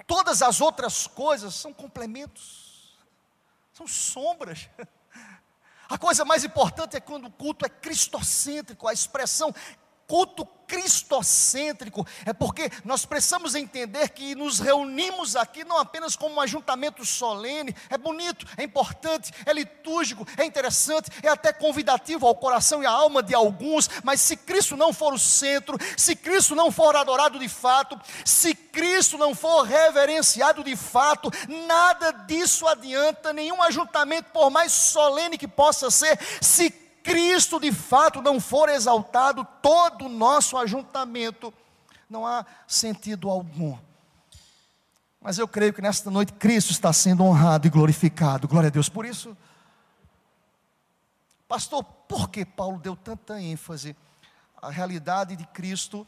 [0.08, 2.71] Todas as outras coisas são complementos,
[3.82, 4.70] são sombras.
[5.90, 9.54] A coisa mais importante é quando o culto é cristocêntrico, a expressão
[10.12, 16.42] culto cristocêntrico, é porque nós precisamos entender que nos reunimos aqui não apenas como um
[16.42, 22.84] ajuntamento solene, é bonito, é importante, é litúrgico, é interessante, é até convidativo ao coração
[22.84, 26.70] e à alma de alguns, mas se Cristo não for o centro, se Cristo não
[26.70, 31.32] for adorado de fato, se Cristo não for reverenciado de fato,
[31.68, 38.22] nada disso adianta, nenhum ajuntamento, por mais solene que possa ser, se Cristo de fato
[38.22, 41.54] não for exaltado, todo o nosso ajuntamento
[42.10, 43.78] não há sentido algum.
[45.20, 48.48] Mas eu creio que nesta noite Cristo está sendo honrado e glorificado.
[48.48, 49.38] Glória a Deus por isso.
[51.48, 53.96] Pastor, por que Paulo deu tanta ênfase
[54.62, 56.08] à realidade de Cristo,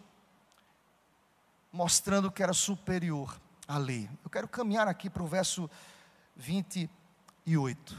[1.72, 4.10] mostrando que era superior à lei?
[4.24, 5.70] Eu quero caminhar aqui para o verso
[6.36, 7.98] 28.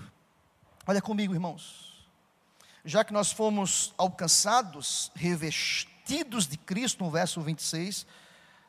[0.87, 1.94] Olha comigo, irmãos
[2.85, 8.07] já que nós fomos alcançados, revestidos de Cristo, no verso 26,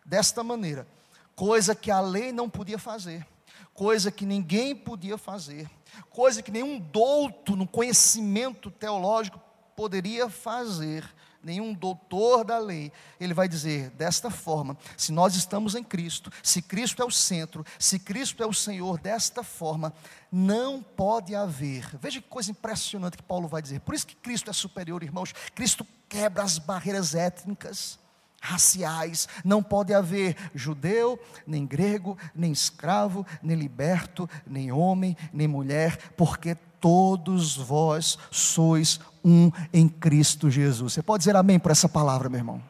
[0.06, 0.88] desta maneira,
[1.36, 3.28] coisa que a lei não podia fazer,
[3.74, 5.70] coisa que ninguém podia fazer,
[6.10, 9.40] coisa que nenhum douto no conhecimento teológico
[9.76, 11.04] poderia fazer,
[11.44, 16.62] nenhum doutor da lei, ele vai dizer desta forma: se nós estamos em Cristo, se
[16.62, 19.94] Cristo é o centro, se Cristo é o Senhor, desta forma,
[20.32, 21.88] não pode haver.
[22.02, 23.80] Veja que coisa impressionante que Paulo vai dizer.
[23.82, 25.34] Por isso que Cristo é superior, irmãos.
[25.54, 28.00] Cristo quebra as barreiras étnicas
[28.46, 35.98] raciais, não pode haver judeu, nem grego, nem escravo, nem liberto, nem homem, nem mulher,
[36.16, 40.94] porque todos vós sois um em Cristo Jesus.
[40.94, 42.64] Você pode dizer amém por essa palavra, meu irmão?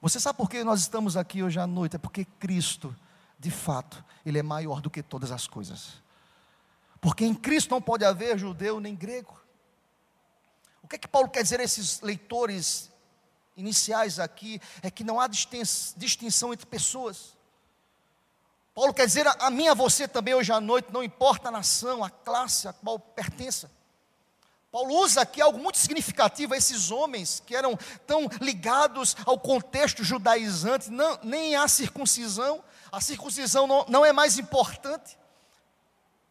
[0.00, 1.96] Você sabe por que nós estamos aqui hoje à noite?
[1.96, 2.96] É porque Cristo,
[3.38, 6.02] de fato, Ele é maior do que todas as coisas.
[7.00, 9.38] Porque em Cristo não pode haver judeu nem grego.
[10.82, 12.90] O que é que Paulo quer dizer a esses leitores
[13.56, 14.60] iniciais aqui?
[14.80, 17.36] É que não há distinção entre pessoas.
[18.74, 22.02] Paulo quer dizer a mim, a você também hoje à noite, não importa a nação,
[22.02, 23.70] a classe a qual pertença.
[24.72, 30.02] Paulo usa aqui algo muito significativo a esses homens que eram tão ligados ao contexto
[30.02, 32.64] judaizante, não, nem à circuncisão.
[32.90, 35.18] A circuncisão não, não é mais importante.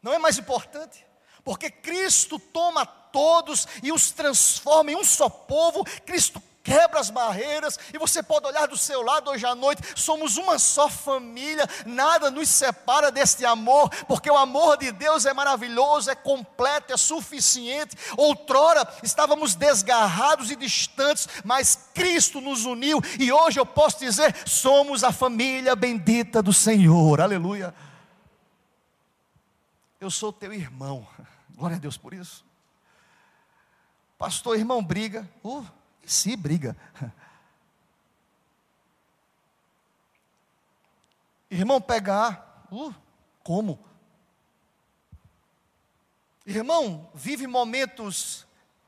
[0.02, 1.06] Não é mais importante.
[1.44, 5.84] Porque Cristo toma todos e os transforma em um só povo.
[6.04, 10.38] Cristo quebra as barreiras, e você pode olhar do seu lado hoje à noite, somos
[10.38, 16.10] uma só família, nada nos separa deste amor, porque o amor de Deus é maravilhoso,
[16.10, 17.95] é completo, é suficiente.
[18.15, 25.04] Outrora estávamos desgarrados e distantes, mas Cristo nos uniu, e hoje eu posso dizer: somos
[25.04, 27.74] a família bendita do Senhor, aleluia.
[30.00, 31.08] Eu sou teu irmão,
[31.56, 32.43] glória a Deus por isso.
[34.17, 35.28] Pastor, irmão, briga.
[35.43, 35.65] Uh,
[36.12, 36.76] se briga.
[41.50, 42.93] Irmão, pegar, uh,
[43.43, 43.80] como?
[46.45, 48.45] Irmão, vive momentos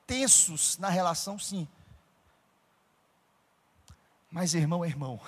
[0.08, 1.68] tensos na relação, sim.
[4.30, 5.20] Mas irmão é irmão.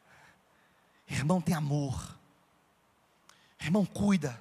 [1.08, 2.16] Irmão tem amor.
[3.60, 4.40] Irmão cuida.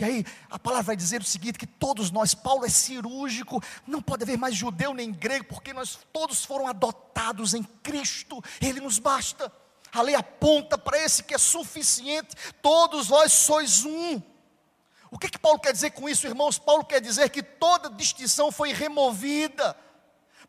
[0.00, 4.00] E aí a palavra vai dizer o seguinte: que todos nós, Paulo é cirúrgico, não
[4.00, 8.98] pode haver mais judeu nem grego, porque nós todos foram adotados em Cristo, Ele nos
[8.98, 9.52] basta.
[9.92, 14.22] A lei aponta para esse que é suficiente, todos vós sois um.
[15.10, 16.58] O que, que Paulo quer dizer com isso, irmãos?
[16.58, 19.76] Paulo quer dizer que toda distinção foi removida.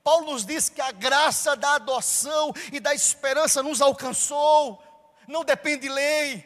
[0.03, 4.81] Paulo nos diz que a graça da adoção e da esperança nos alcançou,
[5.27, 6.45] não depende de lei,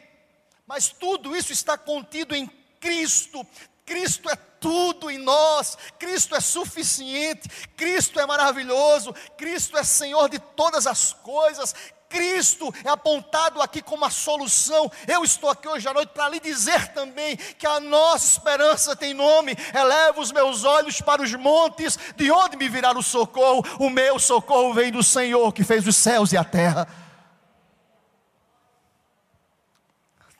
[0.66, 3.46] mas tudo isso está contido em Cristo.
[3.84, 10.40] Cristo é tudo em nós, Cristo é suficiente, Cristo é maravilhoso, Cristo é Senhor de
[10.40, 11.72] todas as coisas,
[12.08, 14.90] Cristo é apontado aqui como a solução.
[15.06, 19.14] Eu estou aqui hoje à noite para lhe dizer também que a nossa esperança tem
[19.14, 19.56] nome.
[19.74, 23.64] Eleva os meus olhos para os montes, de onde me virá o socorro?
[23.78, 26.88] O meu socorro vem do Senhor que fez os céus e a terra.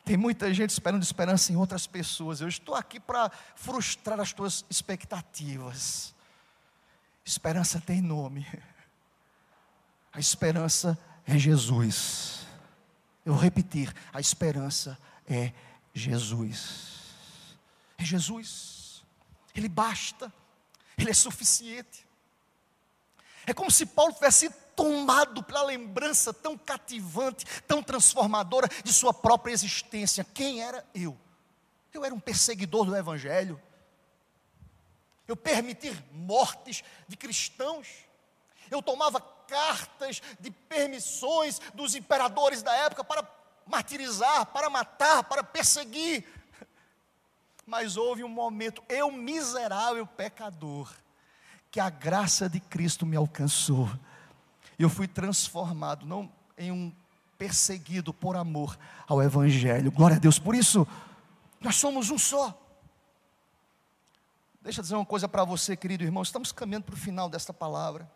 [0.06, 2.40] Tem muita gente esperando esperança em outras pessoas.
[2.40, 6.14] Eu estou aqui para frustrar as tuas expectativas.
[7.24, 8.46] Esperança tem nome.
[10.12, 12.46] A esperança é Jesus.
[13.24, 15.52] Eu vou repetir: a esperança é
[15.92, 17.56] Jesus.
[17.98, 19.02] É Jesus.
[19.56, 20.32] Ele basta.
[20.96, 22.06] Ele é suficiente.
[23.44, 29.52] É como se Paulo tivesse tomado pela lembrança tão cativante, tão transformadora de sua própria
[29.52, 30.22] existência.
[30.22, 31.18] Quem era eu?
[31.92, 33.60] Eu era um perseguidor do Evangelho.
[35.26, 37.88] Eu permitir mortes de cristãos.
[38.70, 43.26] Eu tomava cartas de permissões dos imperadores da época para
[43.66, 46.24] martirizar, para matar, para perseguir.
[47.64, 50.92] Mas houve um momento, eu miserável pecador,
[51.70, 53.88] que a graça de Cristo me alcançou.
[54.78, 56.92] Eu fui transformado, não em um
[57.38, 59.90] perseguido por amor ao Evangelho.
[59.90, 60.38] Glória a Deus.
[60.38, 60.86] Por isso,
[61.60, 62.58] nós somos um só.
[64.60, 66.22] Deixa eu dizer uma coisa para você, querido irmão.
[66.22, 68.10] Estamos caminhando para o final desta palavra.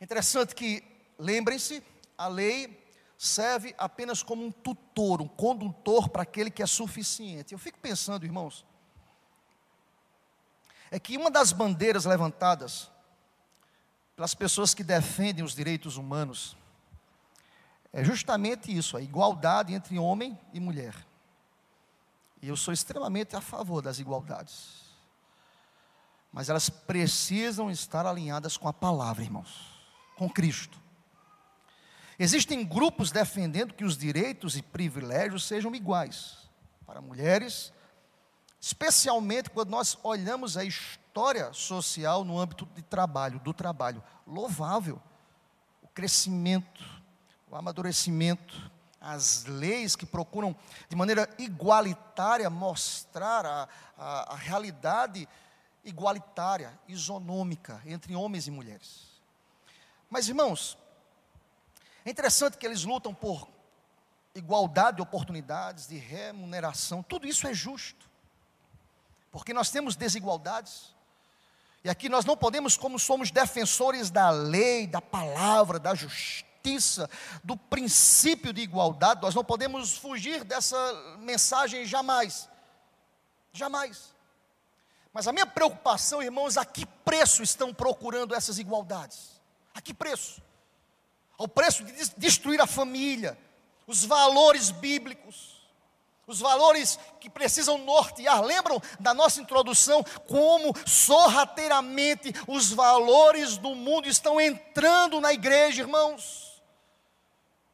[0.00, 0.82] Interessante que,
[1.18, 1.82] lembrem-se,
[2.16, 2.84] a lei
[3.16, 7.52] serve apenas como um tutor, um condutor para aquele que é suficiente.
[7.52, 8.64] Eu fico pensando, irmãos,
[10.90, 12.90] é que uma das bandeiras levantadas
[14.18, 16.56] pelas pessoas que defendem os direitos humanos
[17.92, 20.92] é justamente isso, a igualdade entre homem e mulher.
[22.42, 24.82] E eu sou extremamente a favor das igualdades.
[26.32, 29.78] Mas elas precisam estar alinhadas com a palavra, irmãos
[30.16, 30.76] com Cristo.
[32.18, 36.38] Existem grupos defendendo que os direitos e privilégios sejam iguais
[36.84, 37.72] para mulheres,
[38.60, 41.07] especialmente quando nós olhamos a história
[41.52, 44.02] social no âmbito de trabalho, do trabalho.
[44.26, 45.00] Louvável
[45.82, 46.84] o crescimento,
[47.50, 50.56] o amadurecimento, as leis que procuram
[50.88, 55.28] de maneira igualitária mostrar a, a, a realidade
[55.84, 59.06] igualitária, isonômica entre homens e mulheres.
[60.10, 60.76] Mas, irmãos,
[62.04, 63.48] é interessante que eles lutam por
[64.34, 68.08] igualdade de oportunidades, de remuneração, tudo isso é justo,
[69.30, 70.94] porque nós temos desigualdades,
[71.84, 77.08] e aqui nós não podemos, como somos defensores da lei, da palavra, da justiça,
[77.42, 80.76] do princípio de igualdade, nós não podemos fugir dessa
[81.18, 82.48] mensagem jamais,
[83.52, 84.14] jamais.
[85.12, 89.40] Mas a minha preocupação, irmãos, a que preço estão procurando essas igualdades?
[89.74, 90.42] A que preço?
[91.38, 93.38] Ao preço de destruir a família,
[93.86, 95.57] os valores bíblicos,
[96.28, 98.40] os valores que precisam nortear.
[98.42, 100.04] Lembram da nossa introdução?
[100.28, 106.62] Como sorrateiramente os valores do mundo estão entrando na igreja, irmãos.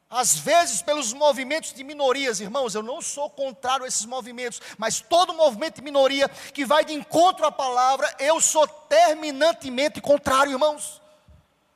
[0.08, 5.00] Às vezes, pelos movimentos de minorias, irmãos, eu não sou contrário a esses movimentos, mas
[5.00, 11.04] todo movimento de minoria que vai de encontro à palavra, eu sou terminantemente contrário, irmãos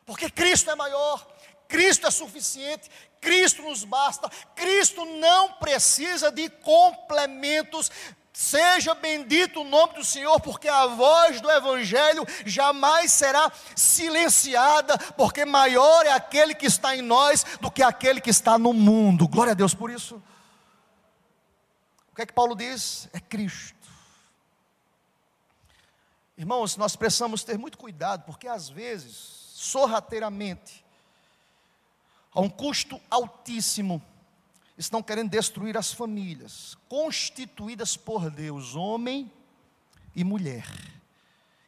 [0.09, 1.29] porque Cristo é maior,
[1.69, 2.91] Cristo é suficiente,
[3.21, 7.91] Cristo nos basta, Cristo não precisa de complementos.
[8.33, 15.45] Seja bendito o nome do Senhor, porque a voz do Evangelho jamais será silenciada, porque
[15.45, 19.27] maior é aquele que está em nós do que aquele que está no mundo.
[19.27, 20.23] Glória a Deus por isso.
[22.13, 23.09] O que é que Paulo diz?
[23.13, 23.77] É Cristo.
[26.37, 30.85] Irmãos, nós precisamos ter muito cuidado, porque às vezes sorrateiramente,
[32.33, 34.03] a um custo altíssimo,
[34.77, 39.31] estão querendo destruir as famílias, constituídas por Deus, homem
[40.15, 40.67] e mulher.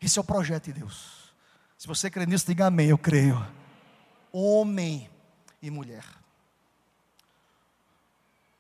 [0.01, 1.33] Esse é o projeto de Deus.
[1.77, 3.45] Se você crê nisso, diga amém, eu creio.
[4.33, 5.11] Homem
[5.61, 6.05] e mulher.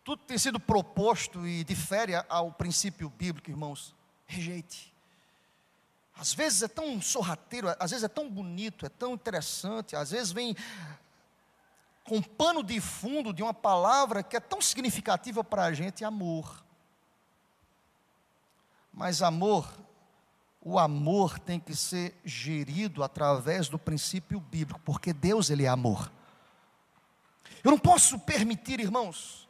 [0.03, 3.95] Tudo tem sido proposto e difere ao princípio bíblico, irmãos.
[4.27, 4.93] Rejeite.
[6.17, 10.33] Às vezes é tão sorrateiro, às vezes é tão bonito, é tão interessante, às vezes
[10.33, 10.55] vem
[12.11, 16.65] com pano de fundo de uma palavra que é tão significativa para a gente, amor.
[18.93, 19.73] Mas amor,
[20.61, 26.11] o amor tem que ser gerido através do princípio bíblico, porque Deus ele é amor.
[27.63, 29.49] Eu não posso permitir, irmãos,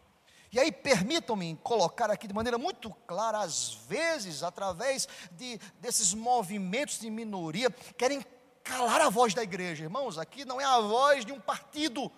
[0.52, 6.98] e aí, permitam-me colocar aqui de maneira muito clara, às vezes, através de, desses movimentos
[6.98, 8.22] de minoria, querem
[8.62, 9.84] calar a voz da igreja.
[9.84, 12.12] Irmãos, aqui não é a voz de um partido.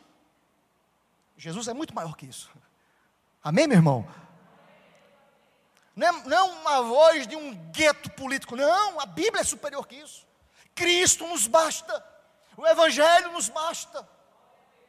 [1.36, 2.50] Jesus é muito maior que isso.
[3.42, 4.06] Amém, meu irmão?
[5.94, 9.86] Não é, não é uma voz de um gueto político, não, a Bíblia é superior
[9.86, 10.26] que isso.
[10.74, 12.04] Cristo nos basta,
[12.56, 14.08] o Evangelho nos basta.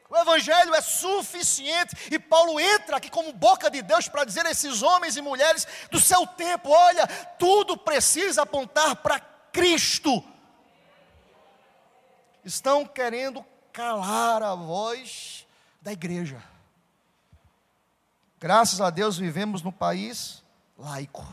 [0.10, 4.52] O Evangelho é suficiente e Paulo entra aqui como boca de Deus para dizer a
[4.52, 7.08] esses homens e mulheres do seu tempo: olha,
[7.40, 9.20] tudo precisa apontar para
[9.52, 10.24] Cristo.
[12.46, 15.48] Estão querendo calar a voz
[15.84, 16.42] da igreja.
[18.40, 20.42] Graças a Deus vivemos no país
[20.78, 21.26] laico.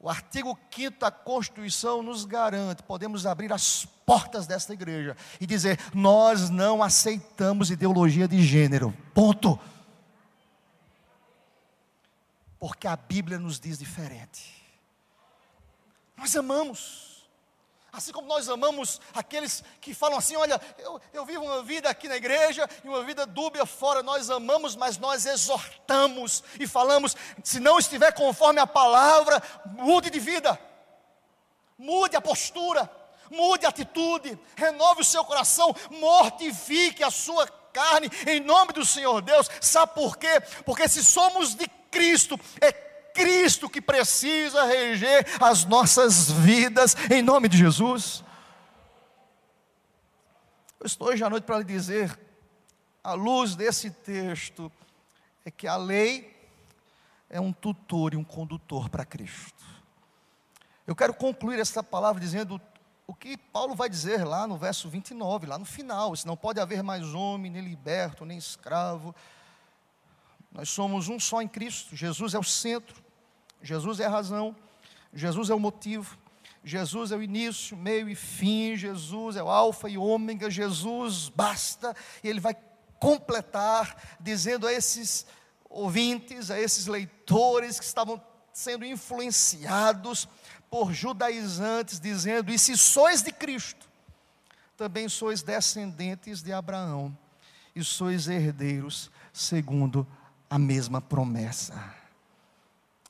[0.00, 5.78] O artigo 5 da Constituição nos garante, podemos abrir as portas desta igreja e dizer:
[5.94, 8.92] nós não aceitamos ideologia de gênero.
[9.14, 9.60] Ponto.
[12.58, 14.62] Porque a Bíblia nos diz diferente.
[16.16, 17.11] Nós amamos.
[17.92, 22.08] Assim como nós amamos aqueles que falam assim: olha, eu, eu vivo uma vida aqui
[22.08, 27.14] na igreja e uma vida dúbia fora, nós amamos, mas nós exortamos e falamos:
[27.44, 30.58] se não estiver conforme a palavra, mude de vida,
[31.76, 32.90] mude a postura,
[33.30, 39.20] mude a atitude, renove o seu coração, mortifique a sua carne, em nome do Senhor
[39.20, 39.50] Deus.
[39.60, 40.40] Sabe por quê?
[40.64, 47.48] Porque se somos de Cristo, é Cristo que precisa reger as nossas vidas, em nome
[47.48, 48.24] de Jesus.
[50.80, 52.18] Eu estou hoje à noite para lhe dizer,
[53.04, 54.70] à luz desse texto,
[55.44, 56.36] é que a lei
[57.28, 59.64] é um tutor e um condutor para Cristo.
[60.86, 62.60] Eu quero concluir essa palavra dizendo
[63.06, 66.60] o que Paulo vai dizer lá no verso 29, lá no final: se não pode
[66.60, 69.14] haver mais homem, nem liberto, nem escravo.
[70.50, 73.01] Nós somos um só em Cristo, Jesus é o centro,
[73.62, 74.54] Jesus é a razão,
[75.14, 76.18] Jesus é o motivo,
[76.64, 81.94] Jesus é o início, meio e fim, Jesus é o alfa e ômega, Jesus basta,
[82.22, 82.56] e ele vai
[82.98, 85.26] completar, dizendo a esses
[85.68, 90.28] ouvintes, a esses leitores que estavam sendo influenciados
[90.70, 93.88] por judaizantes, dizendo: E se sois de Cristo,
[94.76, 97.16] também sois descendentes de Abraão,
[97.74, 100.06] e sois herdeiros segundo
[100.48, 102.01] a mesma promessa.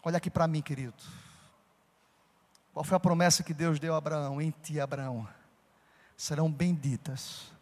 [0.02, 0.94] Olha aqui para mim, querido.
[2.72, 4.40] Qual foi a promessa que Deus deu a Abraão?
[4.40, 5.28] Em ti, Abraão,
[6.16, 7.52] serão benditas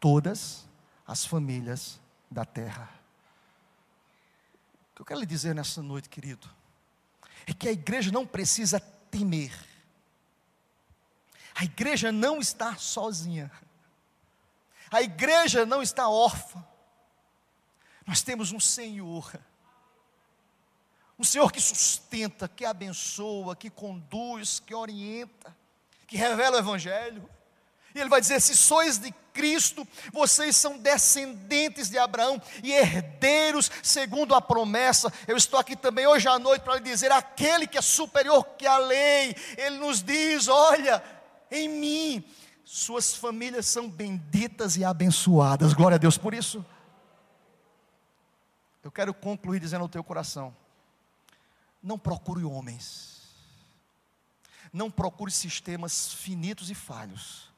[0.00, 0.66] todas
[1.06, 2.88] as famílias da terra.
[4.90, 6.48] O que eu quero lhe dizer nessa noite, querido,
[7.46, 9.52] é que a igreja não precisa temer.
[11.54, 13.50] A igreja não está sozinha.
[14.90, 16.64] A igreja não está órfã.
[18.06, 19.32] Nós temos um Senhor.
[21.18, 25.56] Um Senhor que sustenta, que abençoa, que conduz, que orienta,
[26.06, 27.28] que revela o Evangelho.
[27.94, 33.70] E ele vai dizer: se sois de Cristo, vocês são descendentes de Abraão e herdeiros
[33.82, 35.12] segundo a promessa.
[35.26, 38.66] Eu estou aqui também hoje à noite para lhe dizer: aquele que é superior que
[38.66, 41.02] a lei, ele nos diz: olha,
[41.50, 42.24] em mim,
[42.64, 45.74] suas famílias são benditas e abençoadas.
[45.74, 46.64] Glória a Deus por isso.
[48.82, 50.54] Eu quero concluir dizendo ao teu coração:
[51.82, 53.22] não procure homens,
[54.72, 57.50] não procure sistemas finitos e falhos.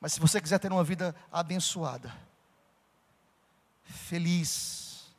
[0.00, 2.14] Mas se você quiser ter uma vida abençoada,
[3.84, 5.12] feliz,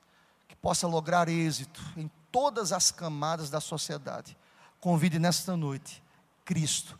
[0.47, 4.37] que possa lograr êxito em todas as camadas da sociedade,
[4.79, 6.01] convide nesta noite
[6.45, 6.97] Cristo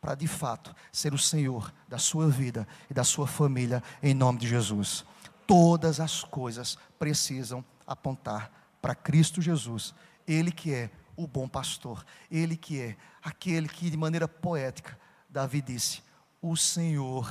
[0.00, 4.38] para de fato ser o Senhor da sua vida e da sua família, em nome
[4.38, 5.04] de Jesus
[5.50, 9.92] todas as coisas precisam apontar para Cristo Jesus,
[10.30, 15.60] Ele que é o bom pastor, Ele que é aquele que, de maneira poética, Davi
[15.60, 16.02] disse:
[16.40, 17.28] O Senhor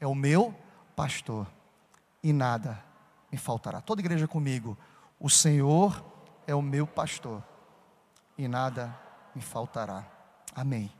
[0.00, 0.54] é o meu
[0.96, 1.46] pastor
[2.22, 2.82] e nada
[3.30, 3.80] me faltará.
[3.80, 4.76] Toda igreja comigo,
[5.18, 6.04] o Senhor
[6.46, 7.42] é o meu pastor
[8.36, 8.98] e nada
[9.34, 10.04] me faltará.
[10.54, 10.90] Amém.